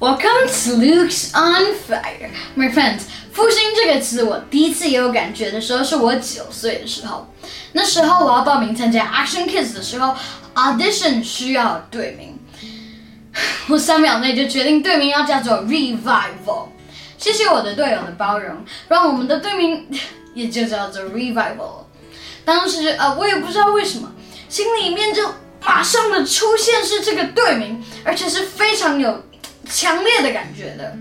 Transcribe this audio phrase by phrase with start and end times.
[0.00, 3.02] Welcome to Luke's on Fire, my friends.
[3.34, 7.30] 复兴这个词，我第一次也有感觉的时候，是我九岁的时候。
[7.72, 10.16] 那时候我要报名参加 Action Kids 的时候
[10.54, 12.38] ，audition 需要队名，
[13.68, 16.68] 我三秒内就决定队名要叫做 Revival。
[17.18, 18.56] 谢谢我的队友的包容，
[18.88, 19.86] 让我们的队名
[20.32, 21.84] 也就叫做 Revival。
[22.46, 24.10] 当时呃，我也不知道为什么，
[24.48, 25.30] 心里面就
[25.62, 29.26] 马上的出现是这个队名，而且是非常有
[29.70, 30.96] 强烈的感觉的。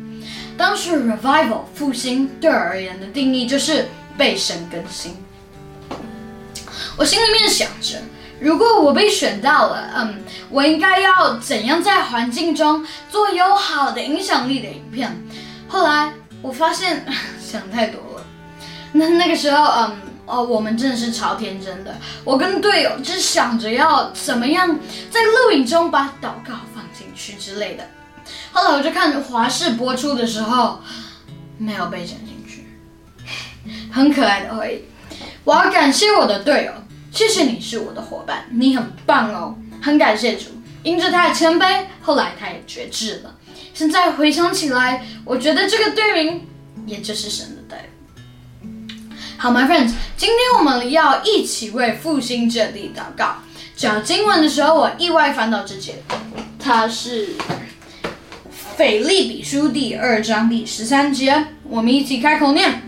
[0.58, 3.88] 当时 Revival 复兴对我而言的定义就是
[4.18, 5.18] 被神更新。
[6.98, 7.98] 我心里面想着，
[8.42, 15.18] 如果我被选到了，嗯，我应该要怎样在环境中做有好的影响力的影片？
[15.68, 17.06] 后来我发现
[17.40, 18.26] 想太多了。
[18.92, 21.96] 那那个时候，嗯，哦，我们真的是超天真的。
[22.26, 24.68] 我跟队友就想着要怎么样
[25.10, 27.88] 在录影中把祷告放进去之类的。
[28.52, 30.80] 后来我就看华视播出的时候，
[31.58, 32.68] 没有被剪进去，
[33.92, 35.16] 很可爱的回忆。
[35.44, 36.72] 我要感谢我的队友。
[37.12, 40.46] 谢谢你是我的伙伴，你很棒哦，很感谢主，
[40.84, 43.36] 因着他的谦卑，后来他也觉志了。
[43.74, 46.48] 现在回想起来，我觉得这个队名
[46.86, 49.00] 也就是神的带领。
[49.38, 53.38] 好，my friends，今天我们要一起为复兴这地祷告。
[53.76, 56.04] 讲经文的时候，我意外翻到这节，
[56.60, 57.30] 它是
[58.80, 62.82] 腓利比书第二章第十三节，我们一起开口念：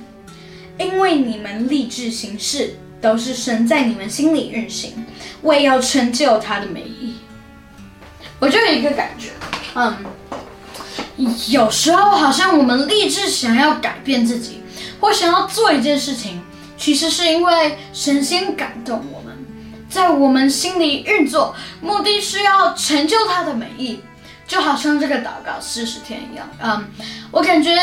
[0.80, 2.78] 因为你们立志行事。
[3.02, 4.94] 都是神在你们心里运行，
[5.42, 7.16] 为要成就他的美意。
[8.40, 9.32] 我就有一个感觉，
[9.74, 9.98] 嗯，
[11.50, 14.62] 有时候好像我们立志想要改变自己，
[15.02, 16.40] 或想要做一件事情，
[16.78, 19.36] 其实是因为神仙感动我们，
[19.90, 24.00] 在我们心里运作，目的是要成就他的美意。
[24.52, 26.86] 就好像这个祷告四十天一样，嗯，
[27.32, 27.74] 我感觉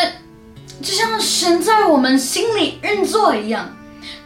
[0.82, 3.74] 就像神在我们心里运作一样。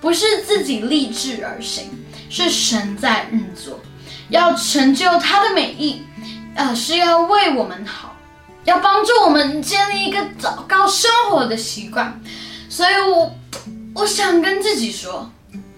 [0.01, 1.89] 不是自己立志而行，
[2.29, 3.79] 是神在运作，
[4.29, 6.03] 要成就他的美意，
[6.57, 8.17] 呃，是要为我们好，
[8.65, 12.21] 要帮助我们建立一个祷告生活的习惯。
[12.69, 13.33] 所以，我
[13.95, 15.31] 我想跟自己说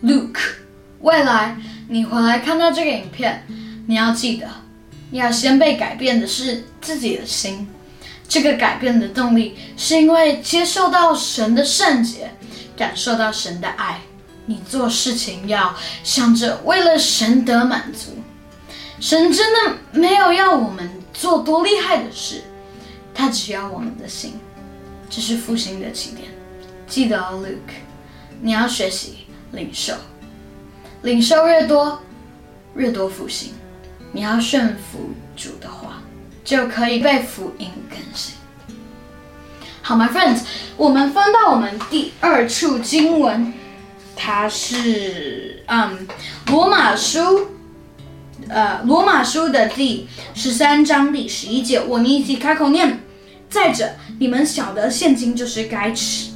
[0.03, 0.41] ，Luke，
[1.01, 1.59] 未来
[1.91, 3.47] 你回来看到这个影片，
[3.87, 4.49] 你要记得，
[5.11, 7.69] 要先被改变的是自己的心，
[8.29, 12.31] 这个改变的动力是因为接受到神的圣洁，
[12.77, 14.01] 感受到神的爱。
[14.47, 18.11] 你做事情要想着为了神得满足，
[19.01, 22.43] 神真的没有要我们做多厉害的事，
[23.15, 24.35] 他只要我们的心，
[25.09, 26.29] 这是复兴的起点。
[26.87, 27.75] 记得哦，Luke，
[28.43, 29.95] 你要学习领受，
[31.01, 32.03] 领受越多，
[32.77, 33.55] 越多复兴。
[34.15, 36.01] 你要顺服主的话，
[36.45, 38.37] 就可以被福音更新。
[39.83, 40.43] 好，My friends，
[40.77, 43.53] 我们翻到我们第二处经文。
[44.17, 46.07] 它是嗯，
[46.47, 47.49] 罗马书，
[48.49, 53.01] 呃，罗马书的第十三章第十一节，我们一起开口念。
[53.51, 56.31] 再者，你们晓得现今就是该吃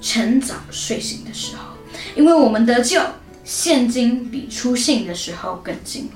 [0.00, 1.62] 晨早睡醒的时候，
[2.16, 3.00] 因为我们得救，
[3.44, 6.12] 现今比出信的时候更近了。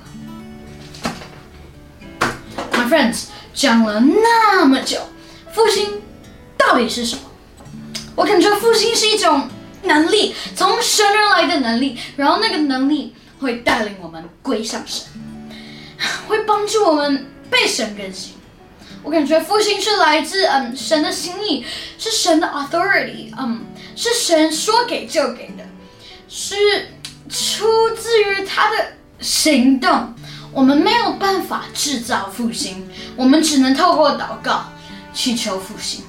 [2.87, 4.99] Friends，讲了那么久，
[5.53, 6.01] 复兴
[6.57, 7.21] 到底是什么？
[8.15, 9.49] 我感觉复兴是一种。
[9.83, 15.05] 能力从神而来的能力，然后那个能力会带领我们归向神，
[16.27, 18.33] 会帮助我们被神更新。
[19.01, 21.63] 我感觉复兴是来自嗯神的心意，
[21.97, 23.65] 是神的 authority，嗯
[23.95, 25.63] 是神说给就给的，
[26.27, 26.55] 是
[27.29, 30.13] 出自于他的行动。
[30.57, 34.65] 我们没有办法制造复兴，我们只能透过祷告
[35.13, 36.03] 祈求复兴。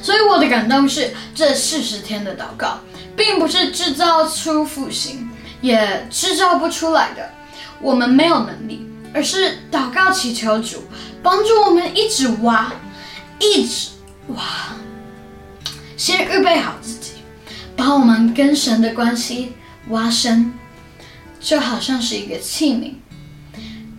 [0.00, 2.78] 所以我的感动是，这四十天的祷告，
[3.16, 5.28] 并不是制造出复兴，
[5.60, 7.28] 也制造不出来的。
[7.80, 10.84] 我们没有能力，而是祷告祈求主
[11.20, 12.72] 帮助我们，一直挖，
[13.40, 13.88] 一直
[14.28, 14.44] 挖，
[15.96, 17.14] 先预备好自己，
[17.74, 19.54] 把我们跟神的关系
[19.88, 20.54] 挖深，
[21.40, 22.94] 就好像是一个器皿。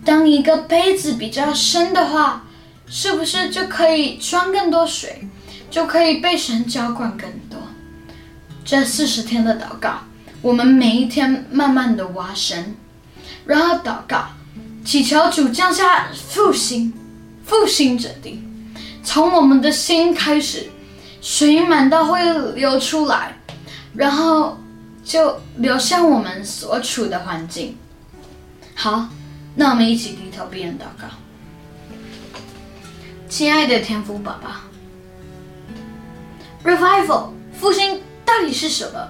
[0.04, 2.44] 当一个杯子比较深的话，
[2.88, 5.28] 是不是就可以装更多水？
[5.70, 7.58] 就可以被神浇灌更多。
[8.66, 10.00] 这四十天的祷告，
[10.42, 12.76] 我们每一天慢慢的挖深，
[13.46, 14.26] 然后祷告，
[14.84, 16.92] 祈求主降下复兴，
[17.46, 18.44] 复兴之地，
[19.02, 20.70] 从我们的心开始，
[21.22, 22.22] 水满到会
[22.54, 23.38] 流出来，
[23.96, 24.58] 然后
[25.06, 27.78] 就流向我们所处的环境。
[28.76, 29.08] 好，
[29.56, 31.08] 那我们一起低头闭眼祷告。
[33.28, 34.64] 亲爱的天父爸爸
[36.64, 39.08] ，Revival 复兴到底是什么？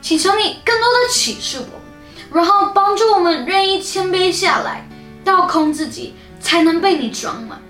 [0.00, 4.88] 请求你更多的启示我，然后帮助我们愿意谦卑下来，
[5.24, 7.60] 倒空自己，才能被你装满。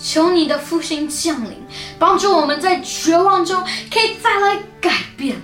[0.00, 1.52] 求你的复兴降临，
[1.98, 3.60] 帮助我们在绝望中
[3.90, 5.36] 可以再来改变。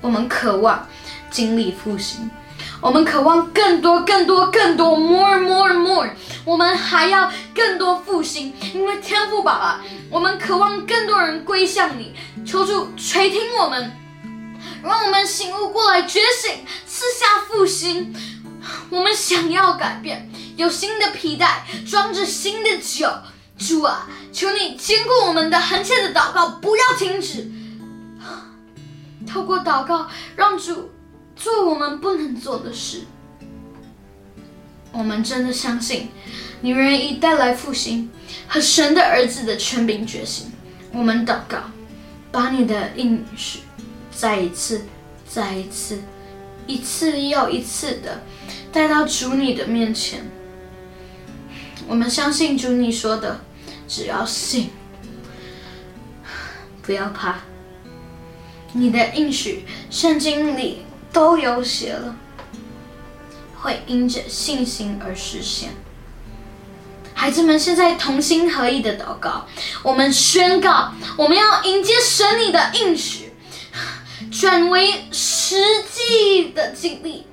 [0.00, 0.88] 我们渴望
[1.30, 2.30] 经历复兴，
[2.82, 6.10] 我们渴望更多、更多、更多，more、more、more。
[6.44, 9.80] 我们还要更多复兴，因为天赋爸爸，
[10.10, 12.12] 我们渴望更多人归向你。
[12.44, 13.92] 求主垂听我们，
[14.82, 18.12] 让我们醒悟过来，觉醒，赐下复兴。
[18.90, 23.08] 我们想要改变，有新的皮带，装着新的酒。
[23.56, 27.48] 主啊，求你坚固我们的恳切的祷告，不要停止。
[29.24, 30.90] 透过祷告，让主
[31.42, 33.02] 做我们不能做的事。
[34.92, 36.08] 我们真的相信，
[36.60, 38.08] 你愿意带来复兴
[38.46, 40.52] 和神的儿子的全柄觉醒。
[40.92, 41.58] 我们祷告，
[42.30, 43.58] 把你的应许
[44.12, 44.82] 再一次、
[45.28, 46.00] 再一次、
[46.68, 48.22] 一次又一次的
[48.70, 50.24] 带到主你的面前。
[51.88, 53.40] 我们相信主你说的，
[53.88, 54.70] 只要信，
[56.82, 57.40] 不要怕。
[58.74, 62.16] 你的应许，圣经里都有写了，
[63.60, 65.70] 会因着信心而实现。
[67.14, 69.46] 孩子们，现在同心合意的祷告，
[69.82, 73.32] 我们宣告，我们要迎接神你的应许，
[74.32, 77.26] 转为实际的经历，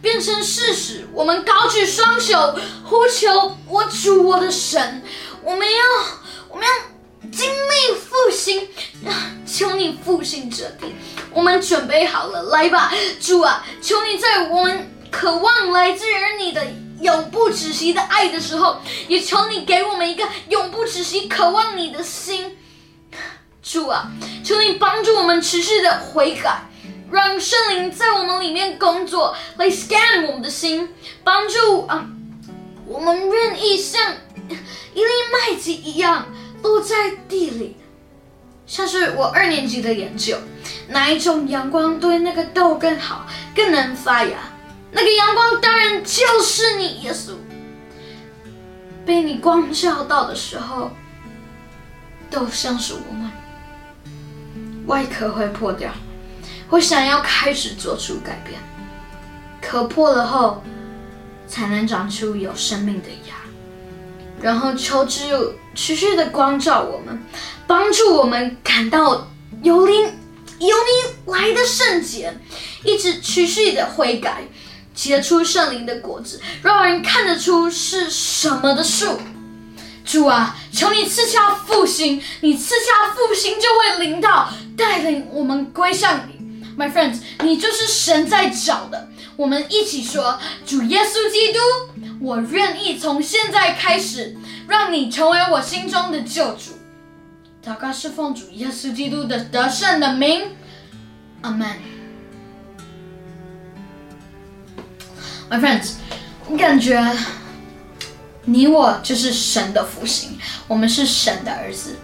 [0.00, 1.08] 变成事实。
[1.12, 5.02] 我们高举双手，呼求我主我的神，
[5.42, 5.78] 我们要，
[6.50, 6.72] 我们要。
[7.30, 8.68] 经历复兴，
[9.46, 10.92] 求你复兴这地。
[11.30, 13.64] 我们准备好了，来吧，主啊！
[13.80, 16.66] 求你在我们渴望来自于你的
[17.00, 22.58] 永不止息的爱的时候，也求你给我们一个永不止息渴望你的心。
[23.62, 24.10] 主啊，
[24.44, 26.68] 求你帮助我们持续的悔改，
[27.10, 30.92] 让圣灵在我们里面工作，来 scan 我们的心，
[31.24, 32.04] 帮助啊，
[32.86, 34.12] 我们愿意像
[34.92, 36.26] 一粒麦子一样。
[36.62, 37.76] 落在地里，
[38.66, 40.38] 像是我二年级的研究，
[40.88, 44.38] 哪一种阳光对那个豆更好，更能发芽？
[44.90, 47.32] 那个阳光当然就是你，耶稣。
[49.04, 50.90] 被你光照到的时候，
[52.30, 53.30] 都像是我们，
[54.86, 55.90] 外壳会破掉。
[56.70, 58.60] 我想要开始做出改变，
[59.60, 60.62] 壳破了后，
[61.46, 63.21] 才能长出有生命的芽。
[64.42, 67.22] 然后求主持续的光照我们，
[67.66, 69.28] 帮助我们感到
[69.62, 70.02] 由灵
[70.58, 72.36] 由你来的圣洁，
[72.84, 74.42] 一直持续的悔改，
[74.94, 79.18] 结出圣灵的果子，让人看得出是什么的树。
[80.04, 86.66] 主啊，求你赐下复兴，你赐下复兴就会临到，带领我们归向你。
[86.76, 89.08] My friends，你就是神在找的。
[89.36, 91.58] 我们一起说，主耶稣基督。
[92.22, 94.36] 我愿意从现在开始，
[94.68, 96.72] 让你成为我心中的救主。
[97.64, 100.42] 祷告是奉主耶稣基督的得胜的名，
[101.40, 101.68] 阿门。
[105.50, 105.94] My friends，
[106.48, 107.12] 我感觉
[108.44, 111.96] 你我就是神的福星，我们是神的儿子。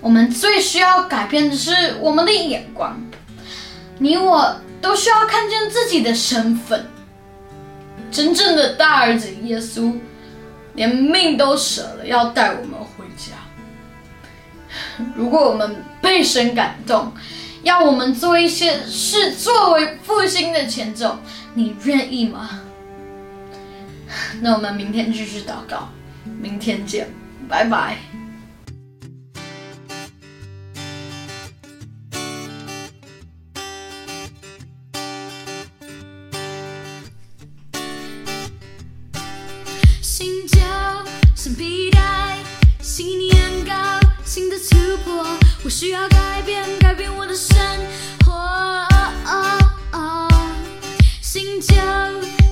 [0.00, 3.00] 我们最需要改变的是我们的眼光，
[3.98, 6.86] 你我都需要看见自己的身份。
[8.10, 9.98] 真正的大儿子耶稣，
[10.74, 13.34] 连命都舍了，要带我们回家。
[15.14, 17.12] 如果我们被神感动，
[17.62, 21.18] 要我们做一些事作为复兴的前奏，
[21.54, 22.60] 你愿意吗？
[24.40, 25.90] 那我们明天继续祷告，
[26.40, 27.08] 明天见，
[27.48, 27.98] 拜拜。
[45.78, 47.56] 需要改变，改变我的生
[48.26, 48.34] 活。
[51.22, 51.76] 新旧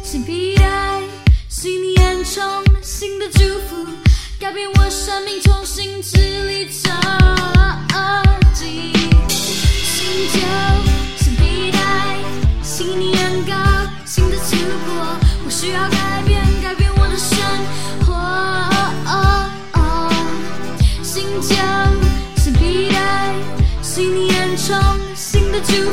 [0.01, 1.03] 新皮带，
[1.49, 3.85] 新烟囱新的祝福，
[4.39, 6.89] 改变我生命，重新支离折
[8.55, 8.93] 进。
[9.83, 10.66] 新旧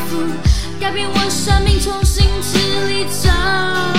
[0.08, 0.18] 福，
[0.80, 2.58] 改变我生命，重新支
[2.88, 3.93] 离着